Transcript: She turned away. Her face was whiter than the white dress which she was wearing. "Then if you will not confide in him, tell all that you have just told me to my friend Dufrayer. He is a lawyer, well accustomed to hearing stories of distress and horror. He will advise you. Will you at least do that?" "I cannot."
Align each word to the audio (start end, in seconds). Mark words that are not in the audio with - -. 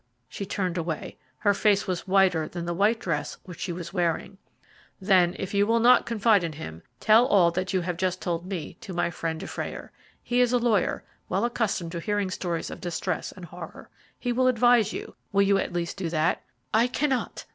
She 0.27 0.47
turned 0.47 0.79
away. 0.79 1.19
Her 1.37 1.53
face 1.53 1.85
was 1.85 2.07
whiter 2.07 2.47
than 2.47 2.65
the 2.65 2.73
white 2.73 2.97
dress 2.99 3.37
which 3.43 3.59
she 3.59 3.71
was 3.71 3.93
wearing. 3.93 4.39
"Then 4.99 5.35
if 5.37 5.53
you 5.53 5.67
will 5.67 5.79
not 5.79 6.07
confide 6.07 6.43
in 6.43 6.53
him, 6.53 6.81
tell 6.99 7.27
all 7.27 7.51
that 7.51 7.71
you 7.71 7.81
have 7.81 7.97
just 7.97 8.19
told 8.19 8.47
me 8.47 8.77
to 8.81 8.95
my 8.95 9.11
friend 9.11 9.39
Dufrayer. 9.39 9.91
He 10.23 10.41
is 10.41 10.53
a 10.53 10.57
lawyer, 10.57 11.03
well 11.29 11.45
accustomed 11.45 11.91
to 11.91 11.99
hearing 11.99 12.31
stories 12.31 12.71
of 12.71 12.81
distress 12.81 13.31
and 13.31 13.45
horror. 13.45 13.89
He 14.17 14.31
will 14.33 14.47
advise 14.47 14.91
you. 14.91 15.15
Will 15.31 15.43
you 15.43 15.59
at 15.59 15.71
least 15.71 15.97
do 15.97 16.09
that?" 16.09 16.41
"I 16.73 16.87
cannot." 16.87 17.45